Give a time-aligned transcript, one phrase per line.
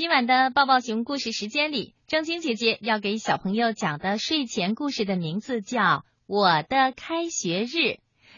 [0.00, 5.78] 今晚的抱抱熊故事时间里，正晶姐姐要给小朋友讲的睡前故事的名字叫
[6.26, 7.76] 《我的开学日》。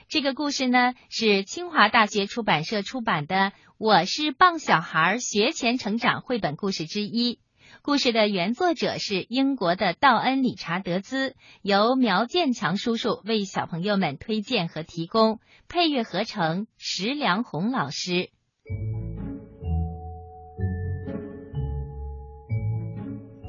[0.08, 3.36] 这个故事呢是清华大学出版社出版的
[3.78, 7.34] 《我是棒小孩学前成长绘本故事之一》。
[7.82, 15.38] 故事的原作者是英国的道恩·理查德兹，由苗建强叔叔为小朋友们推荐和提供，
[15.68, 18.30] 配乐合成石良红老师。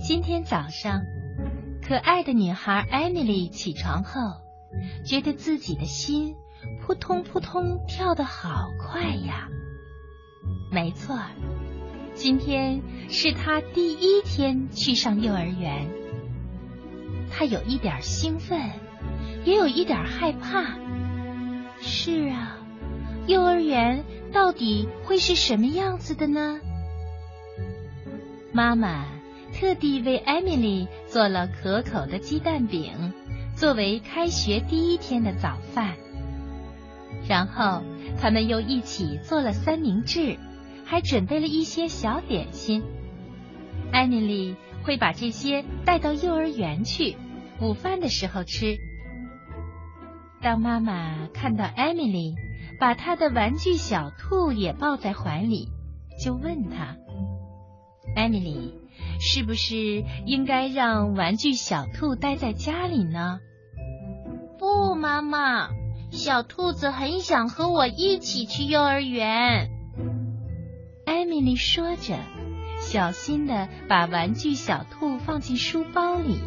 [0.05, 1.05] 今天早上，
[1.81, 4.19] 可爱的女孩艾米丽起床后，
[5.05, 6.35] 觉得自己的心
[6.81, 9.47] 扑通扑通跳得好快呀。
[10.69, 11.17] 没错，
[12.15, 15.87] 今天是她第一天去上幼儿园，
[17.31, 18.59] 她有一点兴奋，
[19.45, 20.77] 也有一点害怕。
[21.79, 22.57] 是啊，
[23.25, 26.59] 幼儿园到底会是什么样子的呢？
[28.51, 29.12] 妈妈。
[29.63, 33.13] 特地为艾米丽做了可口的鸡蛋饼，
[33.55, 35.95] 作为开学第一天的早饭。
[37.29, 37.81] 然后
[38.19, 40.37] 他们又一起做了三明治，
[40.83, 42.83] 还准备了一些小点心。
[43.93, 47.15] 艾米丽会把这些带到幼儿园去，
[47.61, 48.75] 午饭的时候吃。
[50.41, 52.35] 当妈妈看到艾米丽
[52.81, 55.69] 把她的玩具小兔也抱在怀里，
[56.21, 56.97] 就问她
[58.13, 58.73] ：“艾米丽。”
[59.25, 63.39] 是不是应该让玩具小兔待在家里呢？
[64.59, 65.69] 不，妈妈，
[66.11, 69.69] 小兔子很想和我一起去幼儿园。
[71.05, 72.19] 艾米丽说着，
[72.81, 76.41] 小心的把玩具小兔放进书包里。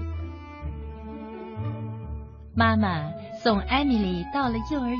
[2.55, 3.11] 妈妈
[3.43, 4.97] 送艾米丽到了幼儿园。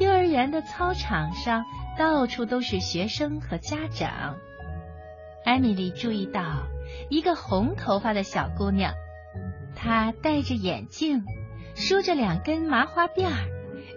[0.00, 1.64] 幼儿园的操场上
[1.96, 4.34] 到处都是学生和家长。
[5.46, 6.66] 艾米丽注意到
[7.08, 8.94] 一个红头发的小姑娘，
[9.76, 11.22] 她戴着眼镜，
[11.76, 13.46] 梳着两根麻花辫儿，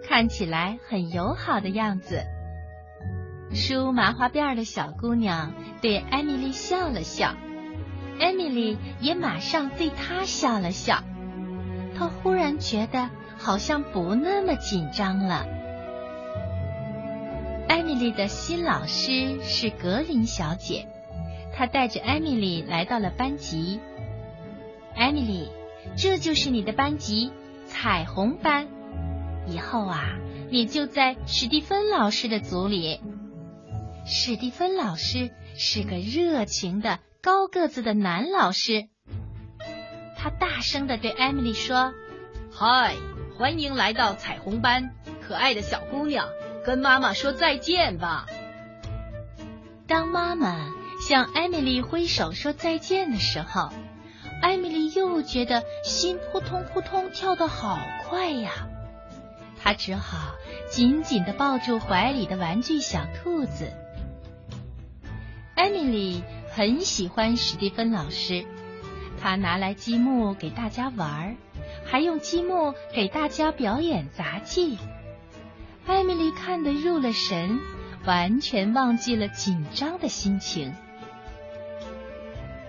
[0.07, 2.21] 看起来很友好的样子。
[3.51, 7.33] 梳麻花辫儿的小姑娘对艾米丽笑了笑，
[8.19, 11.03] 艾米丽也马上对她笑了笑。
[11.97, 13.09] 她忽然觉得
[13.39, 15.47] 好像不那么紧张了。
[17.67, 20.87] 艾米丽的新老师是格林小姐。
[21.59, 23.81] 他带着艾米丽来到了班级。
[24.95, 25.49] 艾米丽，
[25.97, 27.33] 这就是你的班级——
[27.67, 28.69] 彩虹班。
[29.45, 30.17] 以后啊，
[30.49, 33.01] 你就在史蒂芬老师的组里。
[34.05, 38.87] 史蒂芬老师是个热情的、高个子的男老师。
[40.15, 41.93] 他大声的对艾米丽说
[42.55, 42.95] ：“嗨，
[43.37, 44.91] 欢迎来到彩虹班，
[45.21, 46.29] 可爱的小姑娘，
[46.63, 48.27] 跟妈妈说再见吧。”
[49.87, 50.68] 当妈妈。
[51.09, 53.71] 向艾米丽挥手说再见的时候，
[54.43, 58.67] 艾米丽又觉得心扑通扑通跳得好快呀。
[59.59, 60.35] 她只好
[60.69, 63.73] 紧紧的抱住怀里的玩具小兔子。
[65.55, 68.45] 艾米丽很喜欢史蒂芬老师，
[69.19, 71.35] 他拿来积木给大家玩，
[71.87, 74.77] 还用积木给大家表演杂技。
[75.87, 77.57] 艾米丽看得入了神，
[78.05, 80.71] 完全忘记了紧张的心情。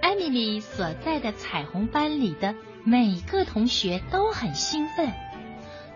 [0.01, 5.13] 艾米丽所在的彩虹班里的每个同学都很兴奋，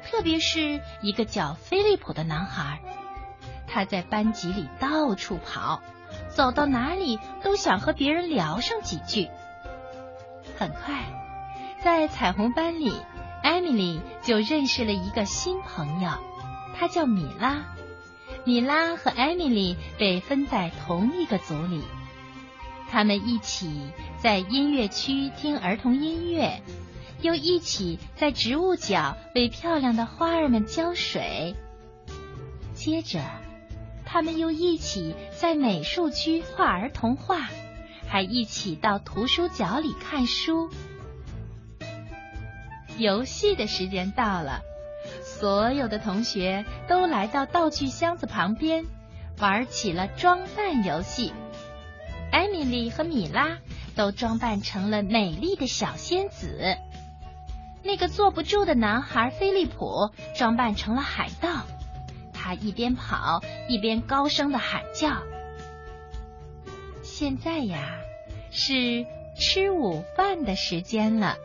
[0.04, 2.80] 特别是一个叫菲利普的男孩，
[3.66, 5.82] 他在班级里到处跑，
[6.28, 9.28] 走到哪里都想和别人聊上几句。
[10.58, 11.04] 很快，
[11.82, 12.92] 在彩虹班里，
[13.42, 16.10] 艾米丽就认识了一个新朋友，
[16.76, 17.64] 她叫米拉。
[18.44, 21.82] 米拉和艾米丽被分在同一个组里。
[22.90, 26.62] 他们一起在音乐区听儿童音乐，
[27.20, 31.54] 又一起在植物角为漂亮的花儿们浇水。
[32.72, 33.20] 接着，
[34.04, 37.48] 他们又一起在美术区画儿童画，
[38.06, 40.70] 还一起到图书角里看书。
[42.96, 44.60] 游戏的时间到了，
[45.22, 48.84] 所有的同学都来到道具箱子旁边，
[49.40, 51.32] 玩起了装扮游戏。
[52.34, 53.58] 艾米丽和米拉
[53.94, 56.76] 都装扮成了美丽的小仙子，
[57.84, 61.62] 那个坐不住的男孩菲利普装扮成了海盗，
[62.32, 65.22] 他一边跑一边高声的喊叫。
[67.04, 68.00] 现在呀，
[68.50, 69.06] 是
[69.38, 71.36] 吃午饭的时间了。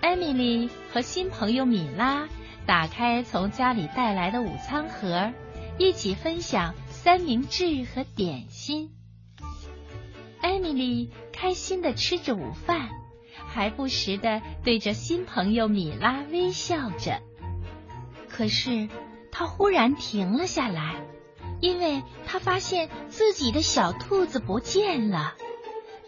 [0.00, 2.28] 艾米丽和新朋友米拉
[2.66, 5.30] 打开从家里带来的午餐盒，
[5.78, 8.90] 一起分享三明治和点心。
[10.56, 12.88] 艾米丽开心的吃着午饭，
[13.46, 17.20] 还不时的对着新朋友米拉微笑着。
[18.26, 18.88] 可是，
[19.30, 21.06] 她忽然停了下来，
[21.60, 25.34] 因为她发现自己的小兔子不见了，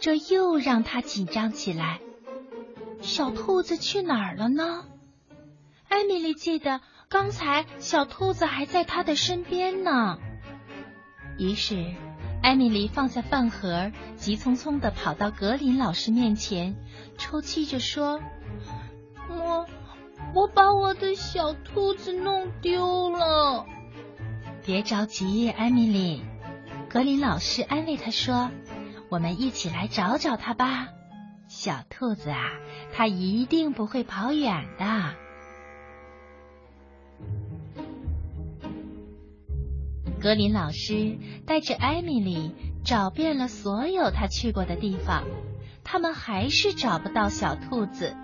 [0.01, 2.01] 这又让她紧张起来。
[3.03, 4.87] 小兔子去哪儿了呢？
[5.91, 6.81] 艾米丽记得
[7.11, 10.19] 刚才小兔子还在她的身边呢。
[11.39, 11.93] 于是，
[12.43, 16.77] 艾米丽放下饭盒，急匆匆的跑到格林老师面前，
[17.19, 18.21] 抽泣着说
[19.29, 19.67] ：“我
[20.35, 23.67] 我把我的小兔子弄丢了。”
[24.65, 26.23] 别着急，艾米丽，
[26.89, 28.51] 格林老师安慰她说
[29.11, 30.89] ：“我们一起来找找它吧。
[31.49, 32.51] 小兔子啊，
[32.95, 35.15] 它一定不会跑远的。”
[40.21, 41.17] 格林老师
[41.47, 42.53] 带着艾米丽
[42.85, 45.25] 找遍了所有他去过的地方，
[45.85, 48.17] 他们还是找不到小兔子。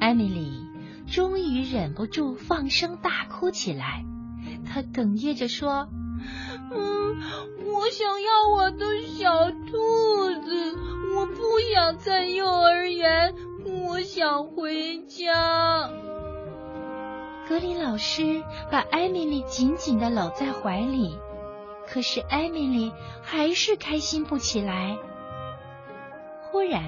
[0.00, 0.64] 艾米丽
[1.10, 4.04] 终于忍不住放声大哭起来，
[4.64, 5.88] 她哽咽着说
[6.72, 7.16] ：“嗯，
[7.64, 10.76] 我想要我的小兔子，
[11.16, 13.34] 我不想在幼儿园，
[13.88, 15.90] 我想回家。”
[17.48, 21.16] 格林老师把艾米丽紧紧的搂在怀里，
[21.86, 24.96] 可是艾米丽还是开心不起来。
[26.50, 26.82] 忽然，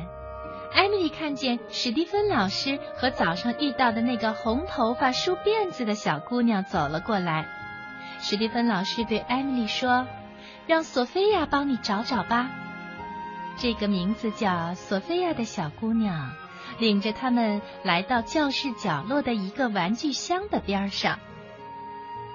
[0.75, 7.47] 艾米丽看见史蒂芬老师和早上遇到的那个红头发、梳辫子的小姑娘走了过来。
[8.19, 10.09] 史蒂芬老师对艾米丽说
[10.67, 12.51] ：“让索菲亚帮你找找吧。”
[13.59, 16.33] 这个名字叫索菲亚的小姑娘。
[16.79, 21.19] 领着他们来到教室角落的一个玩具箱的边上。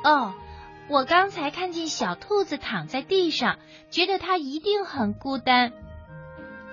[0.04, 0.34] 哦，
[0.90, 3.58] 我刚才看见小兔子躺在地上，
[3.90, 5.72] 觉得它一定很孤单。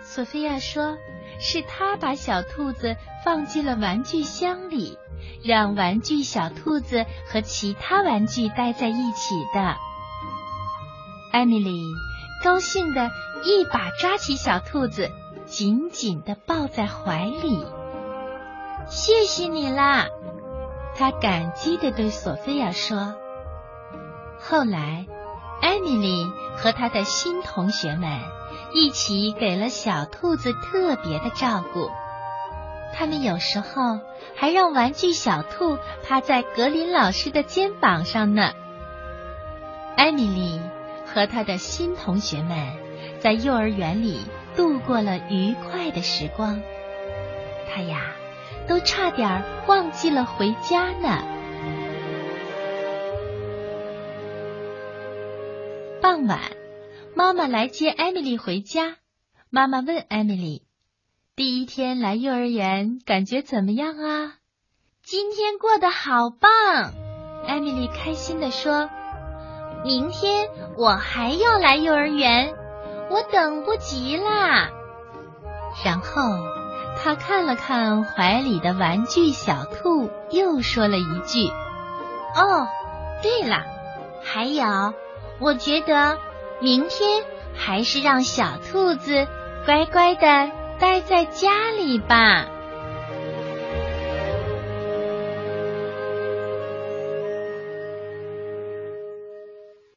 [0.02, 0.96] 索菲亚说
[1.38, 4.96] ：“是他把小兔子放进了玩具箱里，
[5.44, 9.76] 让玩具小兔子和其他玩具待在一起的。”
[11.32, 11.70] 艾米丽
[12.42, 13.10] 高兴的
[13.44, 15.10] 一把抓起小兔子。
[15.50, 17.66] 紧紧的抱在怀里，
[18.88, 20.06] 谢谢你啦！
[20.94, 23.16] 他感激的对索菲亚说。
[24.38, 25.06] 后来，
[25.60, 26.24] 艾米丽
[26.56, 28.20] 和她的新同学们
[28.72, 31.90] 一起给了小兔子特别的照顾，
[32.94, 33.98] 他们有时候
[34.36, 38.52] 还让玩具小兔趴在格林老师的肩膀上呢。
[39.96, 40.60] 艾米丽
[41.12, 42.72] 和她的新同学们
[43.18, 44.20] 在幼儿园里。
[44.56, 46.60] 度过了愉快的时光，
[47.68, 48.14] 他呀，
[48.68, 51.24] 都差点忘记了回家呢。
[56.02, 56.40] 傍晚，
[57.14, 58.96] 妈妈来接艾米丽回家。
[59.50, 60.62] 妈妈问艾米丽
[61.36, 64.34] ：“第一天来幼儿园，感觉怎么样啊？”
[65.02, 66.92] 今天过得好棒，
[67.46, 68.88] 艾米丽开心的说
[69.84, 72.54] ：“明天我还要来幼儿园。”
[73.10, 74.70] 我等不及啦！
[75.84, 76.22] 然后
[76.96, 81.48] 他看了看怀里的玩具小兔，又说了一句
[82.36, 82.68] ：“哦，
[83.20, 83.64] 对了，
[84.22, 84.94] 还有，
[85.40, 86.18] 我觉得
[86.60, 87.24] 明天
[87.56, 89.26] 还是让小兔子
[89.66, 92.46] 乖乖的待在家里吧。”